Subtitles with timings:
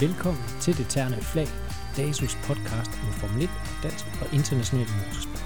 [0.00, 1.46] Velkommen til Det Terne Flag,
[1.96, 3.50] DASUS podcast om Formel 1,
[3.82, 5.44] dansk og international motorsport.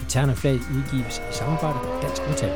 [0.00, 2.54] Det Terne Flag udgives i samarbejde med Dansk Metal.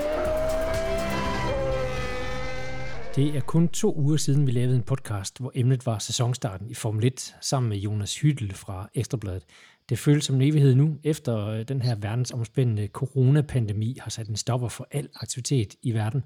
[3.16, 6.74] Det er kun to uger siden, vi lavede en podcast, hvor emnet var sæsonstarten i
[6.74, 9.45] Formel 1 sammen med Jonas Hyttel fra Ekstrabladet.
[9.89, 14.36] Det føles som en evighed nu, efter øh, den her verdensomspændende coronapandemi har sat en
[14.36, 16.24] stopper for al aktivitet i verden.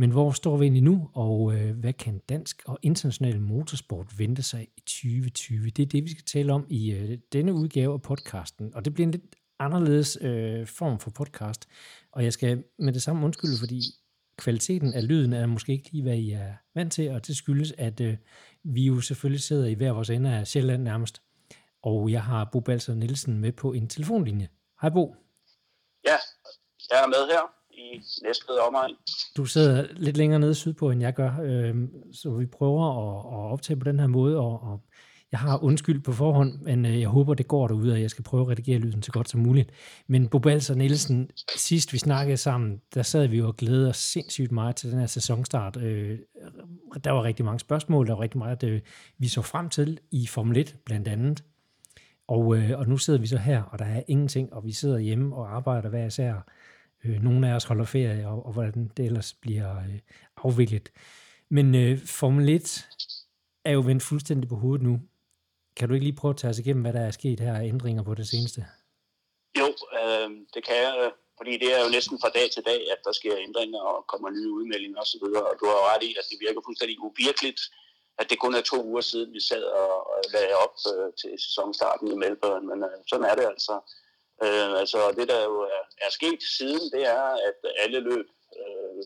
[0.00, 4.42] Men hvor står vi egentlig nu, og øh, hvad kan dansk og international motorsport vente
[4.42, 5.70] sig i 2020?
[5.70, 8.94] Det er det, vi skal tale om i øh, denne udgave af podcasten, og det
[8.94, 11.68] bliver en lidt anderledes øh, form for podcast.
[12.12, 13.80] Og jeg skal med det samme undskylde, fordi
[14.36, 17.72] kvaliteten af lyden er måske ikke lige, hvad I er vant til, og det skyldes,
[17.78, 18.16] at øh,
[18.64, 21.22] vi jo selvfølgelig sidder i hver vores ende af Sjælland nærmest.
[21.82, 24.48] Og jeg har Bo Balser Nielsen med på en telefonlinje.
[24.80, 25.16] Hej Bo.
[26.04, 26.16] Ja,
[26.90, 27.57] jeg er med her
[27.94, 28.94] i Næstved omegn.
[29.36, 31.74] Du sidder lidt længere nede sydpå, end jeg gør, øh,
[32.12, 34.80] så vi prøver at, at optage på den her måde, og, og
[35.32, 38.24] jeg har undskyld på forhånd, men øh, jeg håber, det går derude, og jeg skal
[38.24, 39.70] prøve at redigere lyden så godt som muligt.
[40.06, 43.96] Men Bobals og Nielsen, sidst vi snakkede sammen, der sad vi jo og glædede os
[43.96, 45.76] sindssygt meget til den her sæsonstart.
[45.76, 46.18] Øh,
[47.04, 48.82] der var rigtig mange spørgsmål, der var rigtig meget, det,
[49.18, 51.44] vi så frem til i Formel 1 blandt andet.
[52.28, 55.36] Og, og nu sidder vi så her, og der er ingenting, og vi sidder hjemme
[55.36, 56.34] og arbejder hver især.
[57.04, 59.98] Øh, nogle af os holder ferie, og, og hvordan det ellers bliver øh,
[60.36, 60.92] afviklet.
[61.48, 62.88] Men øh, Formel 1
[63.64, 65.00] er jo vendt fuldstændig på hovedet nu.
[65.76, 67.64] Kan du ikke lige prøve at tage os igennem, hvad der er sket her af
[67.64, 68.66] ændringer på det seneste?
[69.58, 69.68] Jo,
[70.00, 73.00] øh, det kan jeg, øh, fordi det er jo næsten fra dag til dag, at
[73.04, 76.38] der sker ændringer og kommer nye udmeldinger osv., og du har ret i, at det
[76.46, 77.60] virker fuldstændig uvirkeligt,
[78.20, 81.32] at det kun er to uger siden, vi sad og, og lagde op øh, til
[81.44, 83.74] sæsonstarten i Melbourne, men øh, sådan er det altså.
[84.44, 88.26] Øh, altså det, der jo er, er sket siden, det er, at alle løb,
[88.58, 89.02] øh,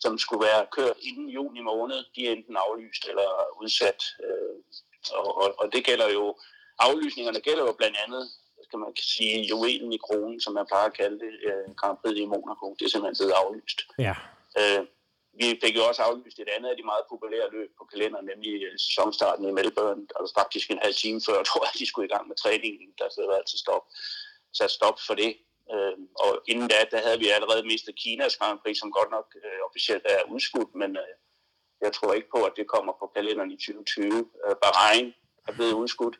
[0.00, 3.28] som skulle være kørt inden juni måned, de er enten aflyst eller
[3.62, 4.02] udsat.
[4.24, 4.56] Øh,
[5.12, 6.24] og, og, og det gælder jo,
[6.78, 8.30] aflysningerne gælder jo blandt andet,
[8.66, 12.16] skal man sige, juvelen i kronen, som man plejer at kalde det, øh, Grand Prix
[12.18, 13.78] i Monaco, det er simpelthen blevet aflyst.
[13.98, 14.14] Ja.
[14.60, 14.86] Øh,
[15.40, 18.52] vi fik jo også aflyst et andet af de meget populære løb på kalenderen, nemlig
[18.86, 20.06] sæsonstarten i Melbourne.
[20.18, 22.88] Altså faktisk en halv time før, tror jeg, de skulle i gang med træningen.
[22.98, 23.84] Der blev altså stop,
[24.58, 25.32] sat stop for det.
[25.72, 29.26] Øh, og inden da, der havde vi allerede mistet Kinas Grand Prix, som godt nok
[29.44, 31.14] øh, officielt er udskudt, men øh,
[31.80, 34.30] jeg tror ikke på, at det kommer på kalenderen i 2020.
[34.46, 35.14] Øh, Bahrain
[35.48, 36.16] er blevet udskudt.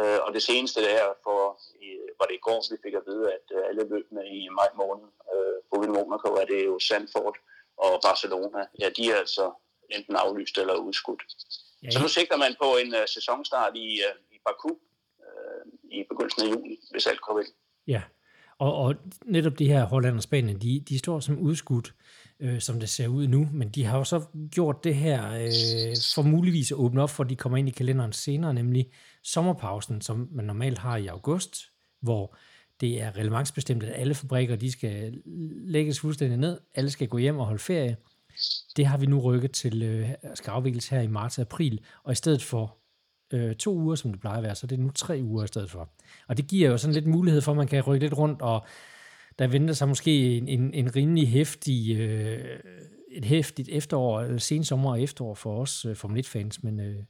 [0.00, 3.32] Øh, og det seneste der, for, i, var det i går, vi fik at vide,
[3.36, 7.36] at øh, alle løbende i maj måned øh, på Monaco er det jo Sandford
[7.76, 8.60] og Barcelona.
[8.80, 9.52] Ja, de er altså
[9.90, 11.22] enten aflyst eller udskudt.
[11.82, 14.70] Ja, Så nu sigter man på en uh, sæsonstart i, uh, i Baku
[15.90, 17.46] i begyndelsen af juni, hvis alt går vel.
[17.86, 18.02] Ja,
[18.58, 18.94] og, og
[19.26, 21.94] netop de her Holland og Spanien, de, de står som udskudt,
[22.40, 25.96] øh, som det ser ud nu, men de har jo så gjort det her øh,
[26.14, 28.90] for muligvis at åbne op for, de kommer ind i kalenderen senere, nemlig
[29.22, 31.56] sommerpausen, som man normalt har i august,
[32.00, 32.36] hvor
[32.80, 35.22] det er relevansbestemt, at alle fabrikker de skal
[35.66, 37.96] lægges fuldstændig ned, alle skal gå hjem og holde ferie.
[38.76, 42.12] Det har vi nu rykket til, øh, skal afvikles her i marts og april, og
[42.12, 42.78] i stedet for
[43.32, 45.46] øh, to uger, som det plejer at være, så det er nu tre uger i
[45.46, 45.88] stedet for.
[46.28, 48.66] Og det giver jo sådan lidt mulighed for, at man kan rykke lidt rundt, og
[49.38, 52.60] der venter sig måske en, en, en rimelig hæftig, øh,
[53.10, 56.80] et hæftigt efterår, eller sensommer og efterår for os øh, Formel 1-fans, men...
[56.80, 57.02] Øh...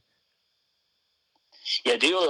[1.85, 2.25] Ja, det er jo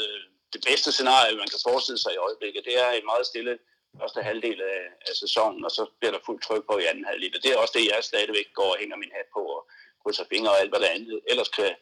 [0.00, 0.20] øh,
[0.52, 2.62] det bedste scenarie, man kan forestille sig i øjeblikket.
[2.68, 3.58] Det er en meget stille
[4.00, 7.36] første halvdel af, af sæsonen, og så bliver der fuldt tryk på i anden halvdel.
[7.36, 9.62] Og det er også det, jeg stadigvæk går og hænger min hat på, og
[10.02, 11.72] krydser fingre og alt, hvad der andet ellers kan,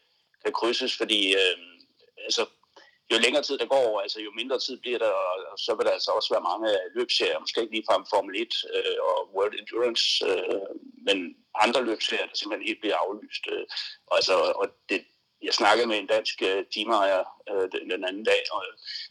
[0.44, 1.56] kan krydses, fordi øh,
[2.28, 2.46] altså,
[3.12, 5.12] jo længere tid der går, altså jo mindre tid bliver der,
[5.52, 8.54] og så vil der altså også være mange løbserier, måske ikke lige fra Formel 1
[8.74, 10.68] øh, og World Endurance, øh,
[11.06, 11.16] men
[11.64, 13.44] andre løbserier, der simpelthen ikke bliver aflyst.
[13.52, 13.64] Øh,
[14.06, 15.00] og, altså, og det,
[15.46, 18.62] jeg snakkede med en dansk øh, teamejer øh, den, den anden dag, og,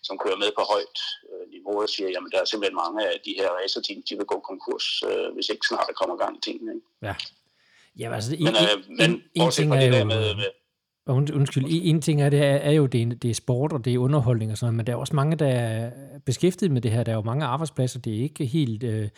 [0.07, 3.17] som kører med på højt øh, niveau og siger, jamen der er simpelthen mange af
[3.25, 6.41] de her racerteam, de vil gå konkurs, øh, hvis ikke snart der kommer gang i
[6.47, 6.71] tingene.
[6.75, 6.87] Ikke?
[7.09, 7.15] Ja.
[7.99, 10.49] Ja, altså, men, øh, men bortset fra det der med, med
[11.05, 13.85] Und, undskyld, en ting er, det er, er jo, det er, det er sport, og
[13.85, 15.91] det er underholdning og sådan noget, men der er også mange, der er
[16.25, 17.03] beskæftiget med det her.
[17.03, 18.83] Der er jo mange arbejdspladser, det er ikke helt...
[18.83, 19.09] Øh,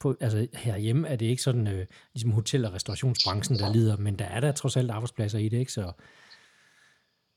[0.00, 4.18] på, altså herhjemme er det ikke sådan, øh, ligesom hotel- og restaurationsbranchen, der lider, men
[4.18, 5.72] der er der trods alt arbejdspladser i det, ikke?
[5.72, 5.92] Så,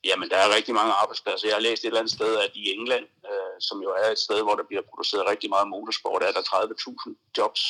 [0.09, 1.47] Jamen, der er rigtig mange arbejdspladser.
[1.47, 4.19] Jeg har læst et eller andet sted, at i England, øh, som jo er et
[4.25, 7.61] sted, hvor der bliver produceret rigtig meget motorsport, er der 30.000 jobs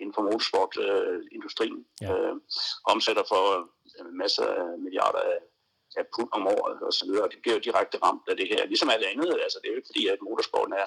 [0.00, 1.78] inden for motorsportindustrien.
[2.02, 2.12] Øh, ja.
[2.14, 2.34] øh,
[2.92, 3.42] omsætter for
[4.00, 4.42] en masse
[4.84, 5.38] milliarder af,
[5.96, 7.28] af pund om året og så videre.
[7.28, 8.66] Det bliver jo direkte ramt af det her.
[8.66, 9.40] Ligesom alt andet.
[9.44, 10.86] Altså, det er jo ikke fordi, at motorsporten er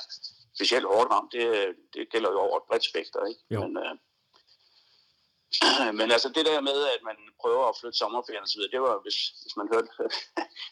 [0.56, 1.32] specielt hårdt ramt.
[1.34, 1.46] Det,
[1.94, 3.26] det gælder jo over et bredt spekter.
[3.26, 3.42] Ikke?
[3.52, 3.60] Jo.
[3.62, 3.94] Men, øh,
[6.00, 9.18] Men altså det der med, at man prøver at flytte sommerferien osv., det var, hvis,
[9.42, 9.90] hvis man hørte,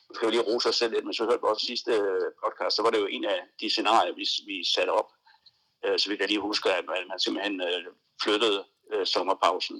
[0.07, 1.91] man skal jo lige rose sig selv lidt, men man hørte vores sidste
[2.43, 5.09] podcast, så var det jo en af de scenarier, vi, vi satte op.
[5.85, 7.85] Øh, så vi kan lige huske, at man simpelthen øh,
[8.23, 8.59] flyttede
[8.93, 9.77] øh, sommerpausen,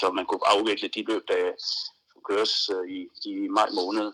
[0.00, 1.52] så man kunne afvikle de løb, der
[2.24, 4.12] skulle køres i, i maj måned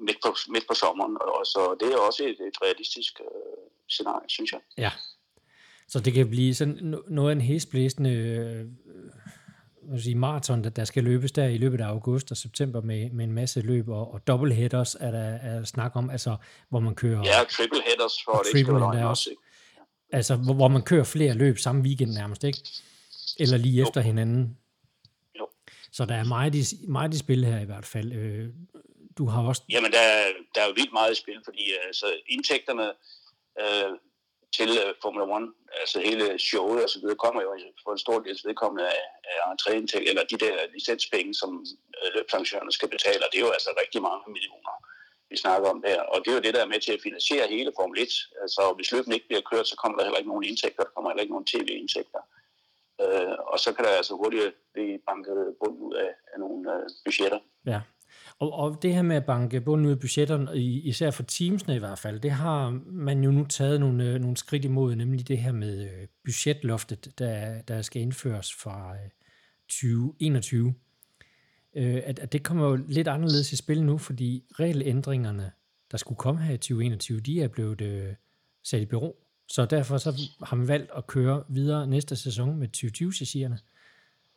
[0.00, 1.16] midt på, midt på sommeren.
[1.20, 3.20] Og så det er også et, et realistisk
[3.88, 4.60] scenarie, synes jeg.
[4.78, 4.90] Ja,
[5.88, 8.64] så det kan blive sådan noget af en hæsblæsende øh,
[10.00, 13.24] sige, maraton, der, der skal løbes der i løbet af august og september med, med
[13.24, 16.36] en masse løb, og, og double headers er der er snak om, altså
[16.68, 17.22] hvor man kører...
[17.24, 19.30] Ja, triple headers for det triple skal også.
[19.30, 19.42] Ikke?
[20.12, 22.58] Altså hvor, hvor man kører flere løb samme weekend nærmest, ikke?
[23.38, 23.86] Eller lige jo.
[23.86, 24.56] efter hinanden.
[25.92, 28.12] Så der er meget i, meget i spil her i hvert fald.
[28.12, 28.48] Øh,
[29.18, 29.62] du har også...
[29.70, 32.86] Jamen, der, er, der er jo vildt meget i spil, fordi altså, indtægterne
[33.60, 33.92] øh,
[34.56, 37.50] til uh, Formula 1, altså hele showet og så videre, kommer jo
[37.84, 41.50] for en stor del vedkommende af, af entréindtægt, eller de der licenspenge, som
[41.98, 44.74] øh, løbsarrangørerne skal betale, og det er jo altså rigtig mange millioner,
[45.30, 46.00] vi snakker om der.
[46.12, 48.12] Og det er jo det, der er med til at finansiere hele Formel 1.
[48.44, 51.10] Altså, hvis løbene ikke bliver kørt, så kommer der heller ikke nogen indtægter, der kommer
[51.10, 52.22] heller ikke nogen tv-indtægter.
[53.00, 56.88] Øh, og så kan der altså hurtigt blive banket bund ud af, af nogle øh,
[57.04, 57.38] budgetter.
[57.66, 57.80] Ja,
[58.38, 61.78] og, og det her med at banke bunden ud af budgetterne, især for teamsene i
[61.78, 65.38] hvert fald, det har man jo nu taget nogle, øh, nogle skridt imod, nemlig det
[65.38, 69.10] her med øh, budgetloftet, der, der skal indføres fra øh,
[69.68, 70.74] 2021.
[71.76, 75.52] Øh, at, at det kommer jo lidt anderledes i spil nu, fordi regelændringerne,
[75.90, 78.14] der skulle komme her i 2021, de er blevet øh,
[78.62, 79.21] sat i bero.
[79.48, 83.58] Så derfor så har man valgt at køre videre næste sæson med 2020-chassierne.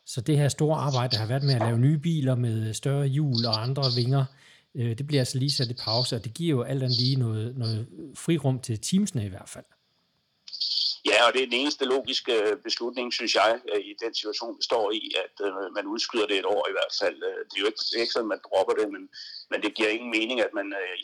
[0.06, 3.06] Så det her store arbejde, der har været med at lave nye biler med større
[3.06, 4.24] hjul og andre vinger,
[4.74, 7.16] øh, det bliver altså lige sat i pause, og det giver jo alt andet lige
[7.16, 9.64] noget, noget frirum til teamsene i hvert fald.
[11.08, 14.58] Ja, og det er den eneste logiske øh, beslutning, synes jeg, øh, i den situation,
[14.58, 17.18] vi står i, at øh, man udskyder det et år i hvert fald.
[17.28, 19.02] Øh, det er jo ikke, det er ikke sådan, at man dropper det, men,
[19.50, 20.96] men det giver ingen mening, at man øh,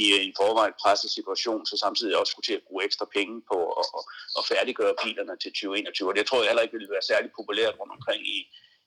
[0.00, 3.58] i en forvejen presset situation, så samtidig også skulle til at bruge ekstra penge på
[3.80, 4.04] at, at,
[4.38, 6.08] at færdiggøre bilerne til 2021.
[6.08, 8.38] Og det tror jeg heller ikke ville være særlig populært rundt omkring i,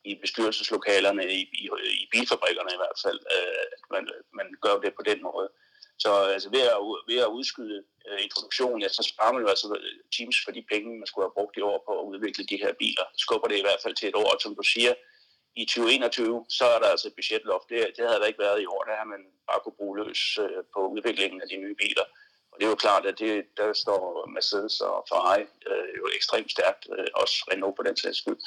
[0.09, 1.65] i bestyrelseslokalerne, i, i,
[2.03, 4.03] i bilfabrikkerne i hvert fald, øh, at man,
[4.39, 5.47] man gør det på den måde.
[6.03, 6.79] Så altså, ved, at,
[7.11, 7.77] ved at udskyde
[8.07, 11.25] uh, introduktionen, ja, så sparer man jo altså øh, teams for de penge, man skulle
[11.27, 13.05] have brugt i år på at udvikle de her biler.
[13.23, 14.93] Skubber det i hvert fald til et år, og som du siger,
[15.61, 17.69] i 2021, så er der altså et budgetloft.
[17.69, 20.23] Det, det havde der ikke været i år, der har man bare kunne bruge løs
[20.43, 22.05] uh, på udviklingen af de nye biler.
[22.51, 24.01] Og det er jo klart, at det, der står
[24.35, 28.39] Mercedes og Ferrari uh, jo ekstremt stærkt, uh, også Renault på den sags skyld,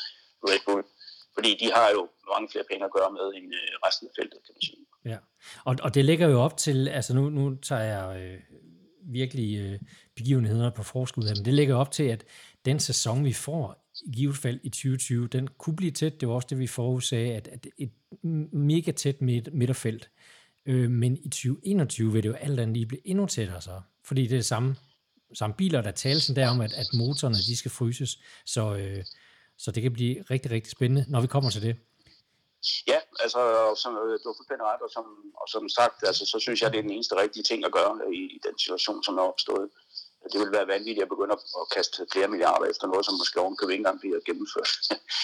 [0.49, 0.85] Red Bull.
[1.37, 4.41] Fordi de har jo mange flere penge at gøre med end uh, resten af feltet,
[4.45, 4.86] kan man sige.
[5.07, 5.17] Ja,
[5.65, 8.41] og, og det ligger jo op til, altså nu, nu tager jeg øh,
[9.07, 9.79] virkelig øh,
[10.17, 12.25] begivenheder på forskud her, men det ligger op til, at
[12.65, 16.21] den sæson, vi får i givet fald i 2020, den kunne blive tæt.
[16.21, 17.91] Det var også det, vi forudsagde, at, at et
[18.53, 20.11] mega tæt midt, midterfelt.
[20.67, 24.23] Øh, men i 2021 vil det jo alt andet lige blive endnu tættere så, fordi
[24.23, 24.77] det er det samme,
[25.35, 28.19] samme biler, der tales der om, at, at motorerne de skal fryses.
[28.47, 29.05] Så, øh,
[29.59, 31.77] så det kan blive rigtig, rigtig spændende, når vi kommer til det.
[32.93, 33.41] Ja, altså,
[33.83, 35.05] som, øh, du har fuldstændig ret, og som,
[35.43, 37.93] og som sagt, altså, så synes jeg, det er den eneste rigtige ting at gøre
[38.21, 39.67] i, i den situation, som er opstået.
[40.33, 43.73] Det vil være vanvittigt at begynde at kaste flere milliarder efter noget, som måske ovenkøbet
[43.73, 44.71] ikke engang bliver gennemført,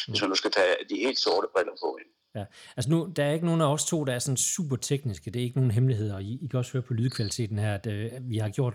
[0.09, 1.89] hvis man nu skal tage de helt sorte briller på.
[2.35, 2.45] Ja,
[2.77, 5.31] altså nu, der er ikke nogen af os to, der er sådan super tekniske.
[5.31, 6.19] Det er ikke nogen hemmeligheder.
[6.19, 8.75] I, I kan også høre på lydkvaliteten her, at uh, vi har gjort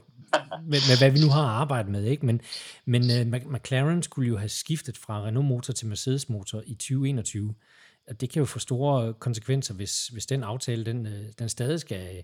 [0.71, 2.03] med, med, hvad vi nu har arbejdet med.
[2.03, 2.25] Ikke?
[2.25, 2.41] Men,
[2.86, 7.55] men uh, McLaren skulle jo have skiftet fra Renault motor til Mercedes motor i 2021
[8.07, 11.79] at det kan jo få store konsekvenser, hvis, hvis den aftale, den, øh, den stadig
[11.79, 12.23] skal,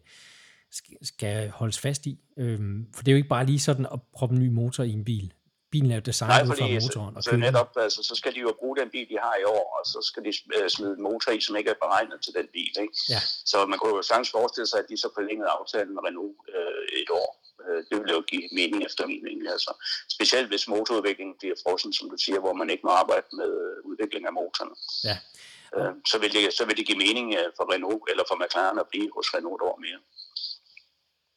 [1.01, 2.19] skal holdes fast i.
[2.37, 4.91] Øhm, for det er jo ikke bare lige sådan at proppe en ny motor i
[4.91, 5.33] en bil.
[5.71, 7.17] Bilen er jo designet Nej, fordi, fra motoren.
[7.17, 9.45] Og så, så netop, altså, så skal de jo bruge den bil, de har i
[9.55, 12.33] år, og så skal de øh, smide en motor i, som ikke er beregnet til
[12.39, 12.73] den bil.
[12.83, 12.93] Ikke?
[13.13, 13.19] Ja.
[13.51, 17.01] Så man kunne jo sagtens forestille sig, at de så forlængede aftalen med Renault øh,
[17.01, 17.29] et år.
[17.63, 19.47] Øh, det vil jo give mening efter min mening.
[19.55, 19.71] Altså.
[20.15, 23.51] Specielt hvis motorudviklingen bliver frossen, som du siger, hvor man ikke må arbejde med
[23.89, 24.73] udvikling af motoren.
[25.09, 25.17] Ja,
[25.77, 28.79] øh, så, vil det, så vil det give mening øh, for Renault eller for McLaren
[28.79, 29.99] at blive hos Renault et år mere.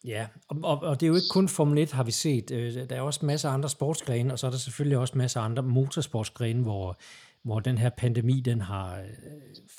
[0.05, 2.51] Ja, og, og, og det er jo ikke kun Formel 1, har vi set.
[2.51, 5.41] Øh, der er også masser af andre sportsgrene, og så er der selvfølgelig også masser
[5.41, 6.99] af andre motorsportsgrene, hvor,
[7.43, 9.07] hvor den her pandemi, den har øh,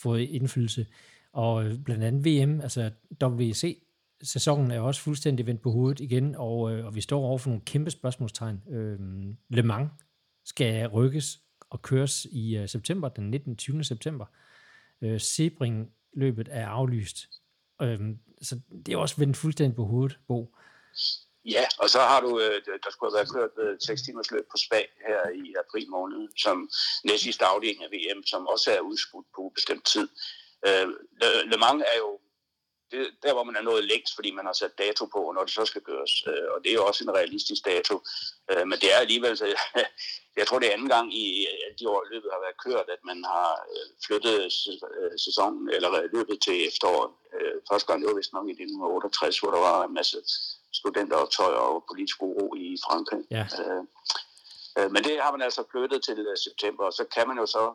[0.02, 0.86] fået indflydelse.
[1.34, 2.92] Og øh, blandt andet VM, altså
[3.24, 3.84] WEC,
[4.24, 7.66] sæsonen er også fuldstændig vendt på hovedet igen, og, og vi står over for nogle
[7.66, 8.62] kæmpe spørgsmålstegn.
[8.70, 9.00] Øh,
[9.50, 9.92] Le Mans
[10.46, 13.58] skal rykkes og køres i øh, september, den 19.
[13.58, 13.84] 20.
[13.84, 14.26] september.
[15.02, 17.18] Øh, Sebring-løbet er aflyst.
[17.82, 18.00] Øh,
[18.42, 20.56] så det er også vendt fuldstændig på hovedet, Bo.
[21.46, 24.46] Ja, og så har du, øh, der skulle have været kørt øh, 6 timers løb
[24.52, 26.70] på Spa her i april måned, som
[27.04, 30.08] næst sidste afdeling af VM, som også er udskudt på bestemt tid.
[30.68, 30.88] Øh,
[31.52, 32.20] Le Mans er jo
[32.92, 35.54] det, der, hvor man er nået længst, fordi man har sat dato på, når det
[35.54, 36.14] så skal gøres.
[36.28, 37.96] Øh, og det er jo også en realistisk dato.
[38.52, 39.46] Øh, men det er alligevel, så,
[40.38, 41.48] jeg tror det er anden gang i
[41.80, 44.54] de år, løbet har været kørt, at man har øh, flyttet
[45.26, 47.12] sæsonen, eller løbet til efteråret.
[47.72, 50.18] Første gang, det var vist nok i 1968, hvor der var en masse
[50.74, 53.24] studenteroptøjer og politisk uro i Frankrig.
[53.32, 53.46] Ja.
[54.94, 57.74] Men det har man altså flyttet til september, og så kan man jo så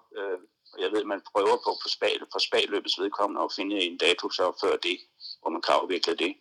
[0.78, 4.46] jeg ved, man prøver på for, spal, for spalløbets vedkommende at finde en dato så
[4.62, 4.98] før det,
[5.40, 6.32] hvor man kan afvikle det.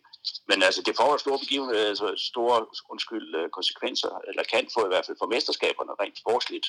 [0.48, 4.88] Men altså, det får store begivenheder, altså store undskyld, øh, konsekvenser, eller kan få i
[4.92, 6.66] hvert fald for mesterskaberne rent sportsligt.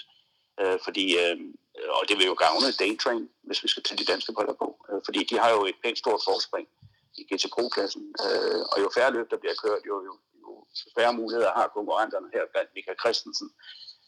[0.61, 1.37] Øh, fordi, øh,
[1.97, 4.85] og det vil jo gavne Daytrain, hvis vi skal til de danske briller på.
[4.89, 6.67] Øh, fordi de har jo et pænt stort forspring
[7.19, 8.03] i GT-Pro-klassen.
[8.25, 10.49] Øh, og jo færre løb, der bliver kørt, jo, jo, jo
[10.97, 13.49] færre muligheder har konkurrenterne her blandt Michael Christensen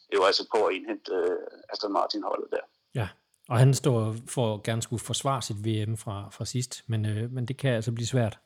[0.08, 2.66] Det jo altså på at indhente øh, Aston Martin-holdet der.
[2.96, 3.08] Ja,
[3.50, 7.46] og han står for gerne skulle forsvare sit VM fra, fra sidst, men, øh, men
[7.46, 8.38] det kan altså blive svært.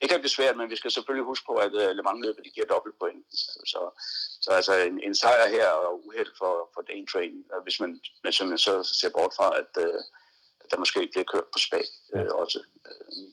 [0.00, 2.66] Det kan blive svært, men vi skal selvfølgelig huske på, at uh, Le Mans-løbet giver
[2.66, 3.26] dobbelt point.
[3.72, 3.80] Så,
[4.40, 8.42] så altså en, en sejr her og uheld for, for Dane Train, hvis man, hvis
[8.42, 10.00] man så ser bort fra, at, uh,
[10.62, 12.58] at der måske bliver kørt på spag uh, også.
[12.88, 13.28] Uh,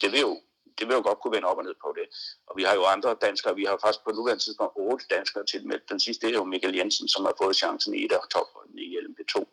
[0.00, 0.40] det vil jo
[0.78, 2.06] det vil jo godt kunne vende op og ned på det.
[2.46, 3.54] Og vi har jo andre danskere.
[3.54, 5.88] Vi har faktisk på nuværende tidspunkt otte danskere tilmeldt.
[5.88, 8.82] Den sidste det er jo Michael Jensen, som har fået chancen i et af topholdene
[8.82, 9.44] i LMP2 ja.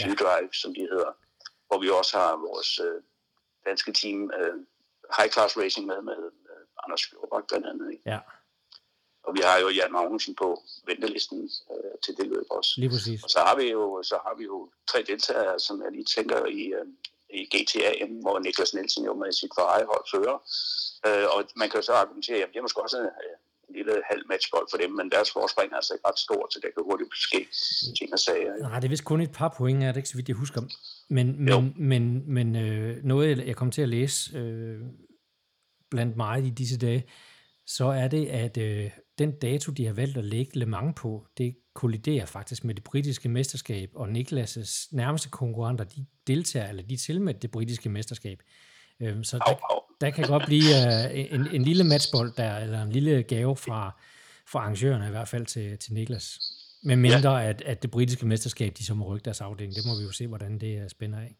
[0.00, 1.12] G-Drive, som de hedder,
[1.66, 3.02] hvor vi også har vores øh,
[3.66, 4.56] danske team øh,
[5.16, 6.18] High Class Racing med, med
[6.50, 7.92] øh, Anders Fjordbak blandt andet.
[7.92, 8.02] Ikke?
[8.06, 8.18] Ja.
[9.22, 12.70] Og vi har jo Jan Magnussen på ventelisten øh, til det løb også.
[12.76, 13.24] Lige præcis.
[13.24, 16.46] Og så har vi jo, så har vi jo tre deltagere, som jeg lige tænker
[16.46, 16.86] i, øh,
[17.30, 20.38] i GTAM, hvor Niklas Nielsen jo med sit Ferrari-hold fører.
[21.06, 23.36] Øh, og man kan jo så argumentere, at det er måske også øh,
[23.70, 26.58] en lille halv matchbold for dem, men deres forspring er altså ikke ret stort, så
[26.62, 27.40] det kan hurtigt ske
[27.98, 28.52] ting og sager.
[28.58, 30.60] Nej, det er vist kun et par point, er det ikke så vidt jeg husker.
[31.16, 32.04] Men, men, men,
[32.36, 34.78] men øh, noget, jeg kom til at læse øh,
[35.90, 37.04] blandt mig i disse dage,
[37.66, 41.26] så er det, at øh, den dato, de har valgt at lægge Le Mans på,
[41.38, 46.96] det kolliderer faktisk med det britiske mesterskab, og Niklas' nærmeste konkurrenter, de deltager, eller de
[46.96, 48.42] tilmelder det britiske mesterskab.
[49.02, 52.92] Øh, så der, der kan godt blive uh, en, en lille matchbold der, eller en
[52.92, 53.90] lille gave fra,
[54.46, 56.38] fra arrangørerne i hvert fald til, til Niklas.
[56.82, 57.48] Men mindre, ja.
[57.48, 59.74] at, at det britiske mesterskab, de så må rykke deres afdeling.
[59.74, 61.36] Det må vi jo se, hvordan det spænder af.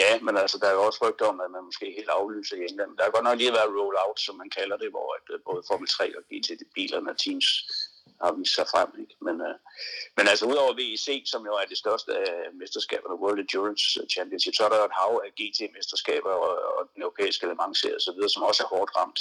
[0.00, 2.62] Ja, men altså, der er jo også rygter om, at man måske helt aflyser i
[2.68, 2.90] England.
[2.96, 5.60] Der er godt nok lige været roll-out, som man kalder det, hvor at, øh, både
[5.68, 7.48] Formel 3 og GT-bilerne og teams
[8.22, 8.90] har vist sig frem.
[9.02, 9.14] Ikke?
[9.26, 9.56] Men, uh,
[10.16, 13.84] men altså udover VEC, som jo er det største af mesterskaberne, World Endurance
[14.14, 17.96] Championship, så er der jo et hav af GT-mesterskaber og, og den europæiske Le Mans-serie
[18.00, 19.20] osv., som også er hårdt ramt.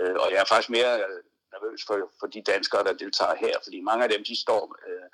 [0.00, 0.92] Uh, og jeg er faktisk mere
[1.54, 5.08] nervøs for, for de danskere, der deltager her, fordi mange af dem, de står uh,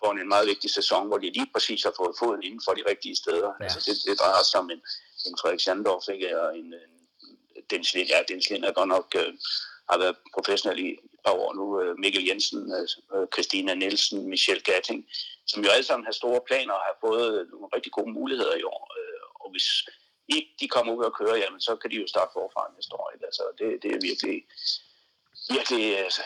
[0.00, 2.82] foran en meget vigtig sæson, hvor de lige præcis har fået foden inden for de
[2.90, 3.50] rigtige steder.
[3.60, 3.64] Ja.
[3.64, 4.82] Altså det, det drejer sig om en,
[5.26, 6.40] en Frederik Sandorf, ikke?
[6.40, 6.98] og en, en
[7.70, 9.32] Dennis Lind, ja, Dennis Lind er godt nok uh,
[9.90, 11.80] har været professionel i et par år nu.
[11.80, 12.72] Øh, Mikkel Jensen,
[13.14, 15.00] øh, Christina Nielsen, Michelle Gatting,
[15.46, 18.62] som jo alle sammen har store planer og har fået nogle rigtig gode muligheder i
[18.62, 18.82] år.
[18.98, 19.68] Øh, og hvis
[20.28, 23.10] ikke de kommer ud og kører, jamen, så kan de jo starte forfra næste år.
[23.14, 23.26] Ikke?
[23.26, 24.36] Altså, det, det er virkelig
[25.56, 26.22] virkelig altså,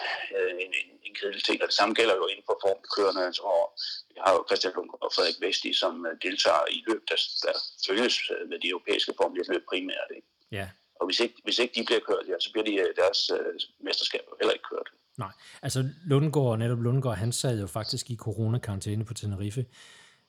[0.65, 3.65] en, en, en kedelig ting, og det samme gælder jo inden for formkørende, altså, hvor
[4.09, 7.55] vi har jo Christian Lund og Frederik Vesti, som deltager i løb, der, der
[7.87, 8.17] følges
[8.51, 10.11] med de europæiske formløb løb primært.
[10.17, 10.29] Ikke?
[10.59, 10.69] Ja.
[11.03, 14.21] Og hvis ikke, hvis ikke de bliver kørt, ja, så bliver de, deres uh, mesterskab
[14.41, 14.89] heller ikke kørt.
[15.19, 15.33] Nej,
[15.63, 19.67] altså Lundgaard, netop Lundgaard, han sad jo faktisk i coronakarantæne på Tenerife,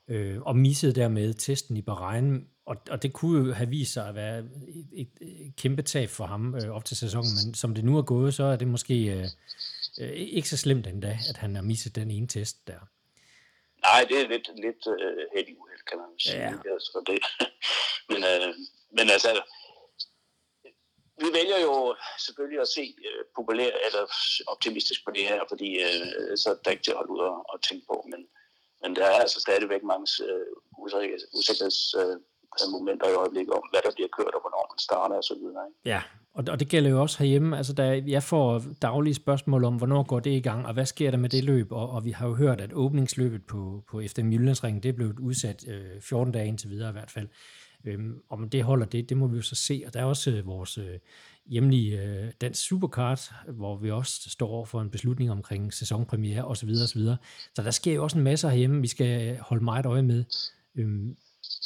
[0.07, 4.07] øh, og missede dermed testen i Bahrain, og, og det kunne jo have vist sig
[4.07, 4.47] at være et,
[4.93, 8.01] et, et kæmpe tab for ham øh, op til sæsonen, men som det nu er
[8.01, 9.27] gået, så er det måske øh,
[10.01, 12.79] øh, ikke så slemt endda, at han har misset den ene test der.
[13.87, 14.95] Nej, det er lidt, lidt uh,
[15.35, 16.37] heldig uheld, kan man sige.
[16.37, 16.73] Ja.
[16.75, 17.19] Altså, det.
[18.11, 18.55] men, uh,
[18.97, 19.29] men altså,
[21.21, 24.03] vi vælger jo selvfølgelig at se øh, populær eller
[24.53, 27.35] optimistisk på det her, fordi øh, så er det ikke til at holde ud og,
[27.51, 28.21] og tænke på, men,
[28.81, 30.45] men der er altså stadigvæk mange øh,
[31.37, 35.43] usikkerhedsmomenter øh, i øjeblikket om, hvad der bliver kørt og hvornår man starter osv.
[35.85, 36.01] Ja,
[36.33, 37.57] og, og det gælder jo også herhjemme.
[37.57, 41.11] Altså, der, jeg får daglige spørgsmål om, hvornår går det i gang, og hvad sker
[41.11, 41.71] der med det løb?
[41.71, 45.19] Og, og vi har jo hørt, at åbningsløbet på, på FDM Jyllandsringen, det er blevet
[45.19, 47.27] udsat øh, 14 dage indtil videre i hvert fald.
[47.85, 49.83] Øhm, om det holder det, det må vi jo så se.
[49.87, 50.99] Og der er også øh, vores øh,
[51.45, 56.69] hjemlige øh, dansk supercard, hvor vi også står over for en beslutning omkring sæsonpremiere osv.
[56.69, 57.01] osv.
[57.55, 60.23] Så der sker jo også en masse herhjemme, vi skal holde meget øje med.
[60.75, 61.15] Øhm,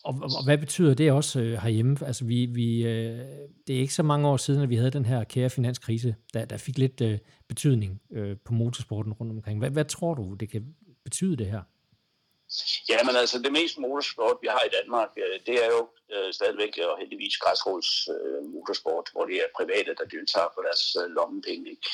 [0.04, 1.98] Og, og hvad betyder det også øh, herhjemme?
[2.06, 3.20] Altså, vi, vi, øh,
[3.68, 6.46] det er ikke så mange år siden, at vi havde den her kære finanskrise, der,
[6.46, 9.60] der fik lidt øh, betydning øh, på motorsporten rundt omkring.
[9.60, 11.62] Hvad, hvad tror du, det kan betyde det her?
[12.90, 16.34] Ja, men altså det mest motorsport, vi har i Danmark, øh, det er jo øh,
[16.34, 21.08] stadigvæk og heldigvis græsrods øh, motorsport, hvor det er private, der deltager på deres øh,
[21.18, 21.70] lommepenge.
[21.70, 21.88] Ikke?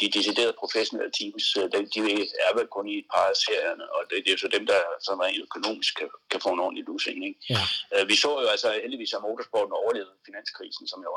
[0.00, 2.00] De deciderede professionelle teams, øh, de, de
[2.46, 4.66] er vel kun i et par af serierne, og det, det er jo så dem,
[4.72, 7.18] der som er økonomisk kan, kan få en ordentlig lusing.
[7.28, 7.40] Ikke?
[7.54, 7.62] Ja.
[7.94, 11.10] Øh, vi så jo altså heldigvis, at motorsporten overlevede finanskrisen, som jo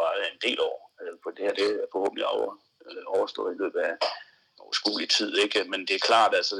[0.00, 0.78] var en del år.
[1.22, 2.50] For det her det er forhåbentlig over,
[3.06, 3.94] overstået i løbet af
[4.66, 5.58] overskuelig tid, ikke?
[5.72, 6.54] Men det er klart, at altså,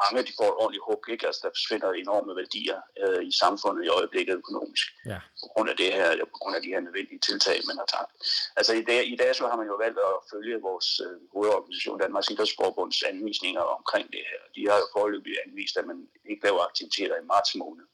[0.00, 1.26] mange de får et ordentligt hug, ikke?
[1.26, 5.18] Altså, der forsvinder enorme værdier øh, i samfundet i øjeblikket økonomisk, ja.
[5.42, 8.10] på grund af det her, på grund af de her nødvendige tiltag, man har taget.
[8.58, 12.00] Altså i, dag, i dag så har man jo valgt at følge vores øh, hovedorganisation,
[12.04, 14.42] Danmarks Idrætsforbunds anvisninger omkring det her.
[14.56, 15.98] De har jo foreløbig anvist, at man
[16.30, 17.86] ikke laver aktiviteter i marts måned.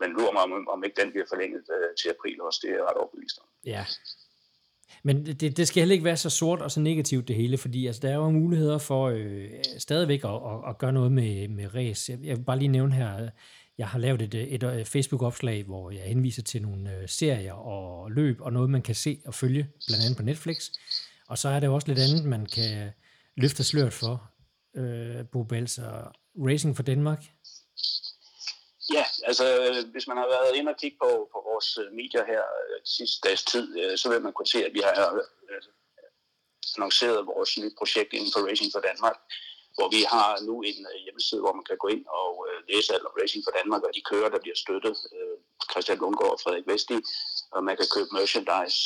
[0.00, 3.00] Men nu om, om ikke den bliver forlænget øh, til april også, det er ret
[3.02, 3.48] overbevist om.
[3.74, 3.84] Ja,
[5.02, 7.86] men det, det skal heller ikke være så sort og så negativt det hele, fordi
[7.86, 11.74] altså, der er jo muligheder for øh, stadigvæk at, at, at gøre noget med, med
[11.74, 12.12] race.
[12.12, 13.28] Jeg, jeg vil bare lige nævne her,
[13.78, 18.10] jeg har lavet et, et, et Facebook-opslag, hvor jeg henviser til nogle øh, serier og
[18.10, 20.70] løb, og noget man kan se og følge, blandt andet på Netflix.
[21.28, 22.90] Og så er der også lidt andet, man kan
[23.36, 24.30] løfte sløret for,
[24.76, 27.24] øh, Bo og Racing for Danmark,
[28.96, 29.44] Ja, altså
[29.92, 32.42] hvis man har været inde og kigge på, på vores øh, medier her
[32.84, 35.62] sidste dags tid, øh, så vil man kunne se, at vi har øh, øh,
[36.76, 39.16] annonceret vores nye projekt inden for Racing for Danmark,
[39.76, 43.16] hvor vi har nu en hjemmeside, hvor man kan gå ind og læse alt om
[43.20, 44.96] Racing for Danmark og de kører, der bliver støttet.
[45.70, 46.96] Christian Lundgaard og Frederik Vesti,
[47.54, 48.82] og man kan købe merchandise,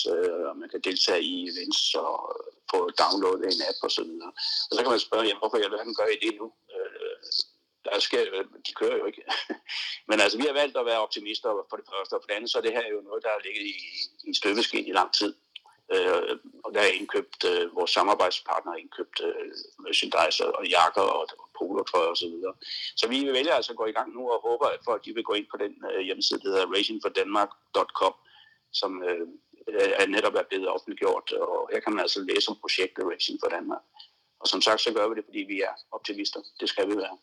[0.51, 2.15] og man kan deltage i events og
[2.71, 4.33] få downloadet en app og så videre.
[4.69, 6.47] Og så kan man spørge, jamen, hvorfor jeg alverden gør I det nu?
[7.93, 8.23] Der skal,
[8.67, 9.23] de kører jo ikke.
[10.09, 12.51] Men altså, vi har valgt at være optimister for det første, og for det andet,
[12.51, 13.77] så er det her jo noget, der har ligget i,
[14.31, 15.35] i støbeskin i lang tid.
[15.95, 21.07] Øh, og der er indkøbt, øh, vores samarbejdspartner har indkøbt øh, merchandise og, og jakker
[21.17, 22.17] og, og polotrøjer osv.
[22.17, 22.55] Så, videre.
[22.97, 25.25] så vi vælger altså at gå i gang nu og håber, at folk de vil
[25.25, 28.15] gå ind på den øh, hjemmeside, der hedder racingfordenmark.com,
[28.73, 29.27] som øh,
[30.01, 33.51] er netop er blevet offentliggjort, og her kan man altså læse om projektet Racing for
[33.51, 33.83] Danmark.
[34.41, 36.41] Og som sagt, så gør vi det, fordi vi er optimister.
[36.61, 37.19] Det skal vi være.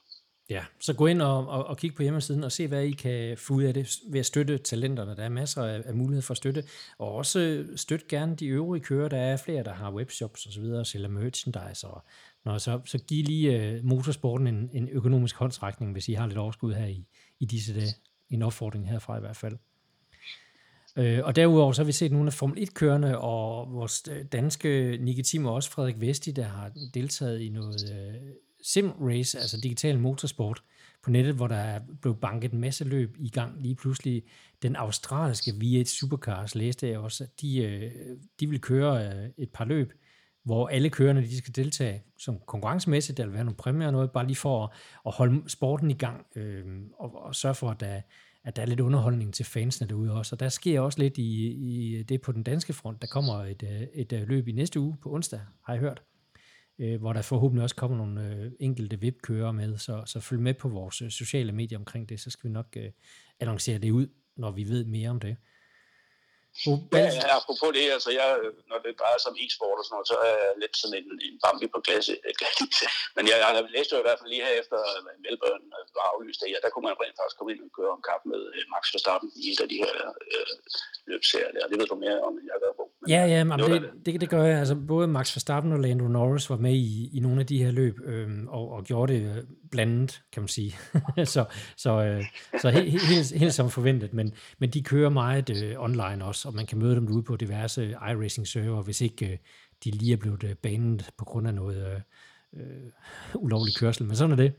[0.49, 3.37] Ja, så gå ind og, og, og kig på hjemmesiden og se, hvad I kan
[3.37, 5.15] få ud af det ved at støtte talenterne.
[5.15, 6.63] Der er masser af, af mulighed for at støtte.
[6.97, 9.09] Og også støt gerne de øvrige kører.
[9.09, 10.63] Der er flere, der har webshops osv.
[10.63, 11.87] og sælger merchandise.
[11.87, 12.03] Og,
[12.45, 16.37] når så, så giv lige uh, motorsporten en, en økonomisk håndsrækning, hvis I har lidt
[16.37, 17.07] overskud her i,
[17.39, 17.95] i disse dage.
[18.29, 19.57] En opfordring herfra i hvert fald.
[20.97, 24.97] Øh, og derudover så har vi set nogle af Formel 1-kørende, og vores øh, danske
[25.01, 28.33] Nicky Tim og også Frederik Vesti, der har deltaget i noget øh,
[28.65, 30.63] sim-race, altså digital motorsport,
[31.03, 34.23] på nettet, hvor der er blevet banket en masse løb i gang lige pludselig.
[34.61, 37.91] Den australske V8 Supercars læste jeg også, at de, øh,
[38.39, 39.93] de vil køre øh, et par løb,
[40.43, 44.11] hvor alle kørende de skal deltage som konkurrencemæssigt, der vil være nogle præmier og noget,
[44.11, 44.69] bare lige for at,
[45.05, 46.65] at holde sporten i gang øh,
[46.99, 48.01] og, og sørge for, at der,
[48.43, 50.35] at der er lidt underholdning til fansene derude også.
[50.35, 53.01] Og der sker også lidt i, i det på den danske front.
[53.01, 56.01] Der kommer et, øh, et løb i næste uge på onsdag, har jeg hørt
[56.79, 60.53] øh, hvor der forhåbentlig også kommer nogle øh, enkelte VIP-kører med, så, så følg med
[60.53, 62.91] på vores øh, sociale medier omkring det, så skal vi nok øh,
[63.39, 64.07] annoncere det ud,
[64.37, 65.37] når vi ved mere om det.
[66.69, 68.29] Oh, ja, ja, apropos det, altså jeg,
[68.69, 71.07] når det drejer sig om e-sport og sådan noget, så er jeg lidt sådan en,
[71.27, 72.13] en bambi på klasse.
[73.15, 74.77] Men jeg, jeg læste jo i hvert fald lige her efter
[75.23, 75.65] Melbourne
[75.97, 78.23] var aflyst, at ja, der kunne man rent faktisk komme ind og køre en kamp
[78.33, 80.53] med øh, Max Verstappen i et af de her øh,
[81.11, 81.69] løbserier der.
[81.71, 82.82] Det ved du mere om, end jeg gør på.
[83.09, 84.59] Ja, ja, men det, det, det, gør jeg.
[84.59, 87.71] Altså, både Max Verstappen og Lando Norris var med i, i nogle af de her
[87.71, 90.75] løb, øh, og, og gjorde det øh, blandet, kan man sige.
[91.25, 91.45] så
[91.77, 92.25] så, øh,
[92.61, 96.53] så helt, helt, helt som forventet, men, men de kører meget øh, online også og
[96.53, 99.37] man kan møde dem ude på diverse iRacing-server, hvis ikke øh,
[99.83, 102.03] de lige er blevet øh, banet på grund af noget
[102.55, 102.91] øh, øh,
[103.35, 104.05] ulovlig kørsel.
[104.05, 104.53] Men sådan er det.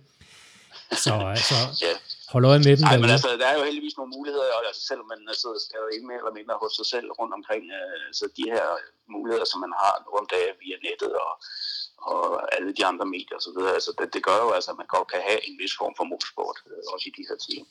[1.05, 1.93] Så altså, ja.
[2.35, 2.85] Hold øje med dem.
[2.89, 5.91] Nej, men altså, der er jo heldigvis nogle muligheder, og altså, selvom man sidder skrevet
[5.95, 8.67] ind mere eller mindre hos sig selv rundt omkring, øh, så de her
[9.15, 11.33] muligheder, som man har nu om dagen via nettet og,
[12.11, 12.23] og
[12.55, 15.21] alle de andre medier osv., altså, det, det gør jo altså, at man godt kan
[15.29, 17.67] have en vis form for motorsport, øh, også i de her tider.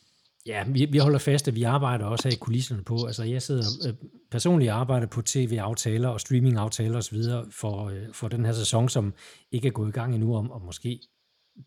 [0.45, 2.95] Ja, vi, vi holder fast, at vi arbejder også her i kulisserne på.
[3.10, 3.93] Altså, jeg sidder øh,
[4.32, 7.17] personligt arbejder på tv-aftaler og streaming-aftaler osv.
[7.52, 9.13] For, øh, for den her sæson, som
[9.52, 10.99] ikke er gået i gang endnu, om, og måske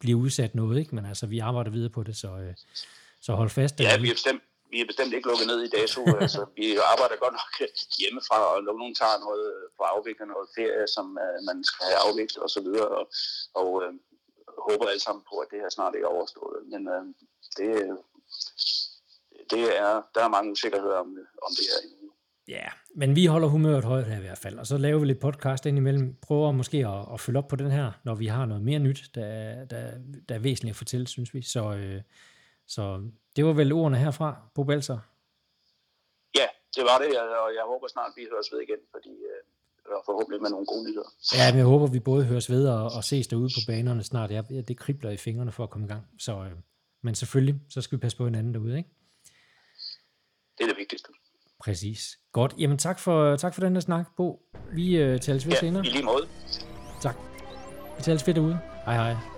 [0.01, 0.95] bliver udsat noget, ikke?
[0.95, 2.55] Men altså, vi arbejder videre på det, så, øh,
[3.21, 3.81] så hold fast.
[3.81, 6.01] Ja, vi er bestemt, vi er bestemt ikke lukket ned i dato.
[6.25, 7.53] altså, vi arbejder godt nok
[7.99, 9.47] hjemmefra, og nogen tager noget
[9.77, 13.05] på afvikling, noget ferie, som uh, man skal have afviklet og så videre, og,
[13.61, 13.93] og uh,
[14.69, 16.59] håber alle sammen på, at det her snart ikke er overstået.
[16.73, 17.05] Men uh,
[17.59, 17.71] det,
[19.53, 21.11] det er, der er mange usikkerheder om,
[21.47, 21.96] om det her endnu.
[22.49, 25.21] Ja, men vi holder humøret højt her i hvert fald, og så laver vi lidt
[25.21, 26.15] podcast indimellem.
[26.23, 29.11] Prøver måske at, at følge op på den her, når vi har noget mere nyt,
[29.15, 29.91] der, der,
[30.29, 31.43] der er væsentligt at fortælle, synes vi.
[31.43, 32.03] Så, øh,
[32.67, 34.99] så det var vel ordene herfra, Bo Balser.
[36.35, 39.41] Ja, det var det, og jeg håber snart, vi høres ved igen, fordi øh,
[40.05, 41.11] forhåbentlig med nogle gode nyheder.
[41.35, 44.31] Ja, men jeg håber, vi både høres ved og, og ses derude på banerne snart.
[44.31, 46.07] Ja, det kribler i fingrene for at komme i gang.
[46.19, 46.53] Så, øh,
[47.03, 48.91] men selvfølgelig, så skal vi passe på hinanden derude, ikke?
[50.59, 51.09] Det er det vigtigste.
[51.65, 52.01] Præcis.
[52.33, 52.55] Godt.
[52.59, 54.41] Jamen tak for, tak for den her snak, Bo.
[54.73, 55.87] Vi øh, tales ved ja, senere.
[55.87, 56.27] i lige måde.
[57.03, 57.17] Tak.
[57.97, 58.59] Vi tales ved derude.
[58.85, 59.36] Hej hej.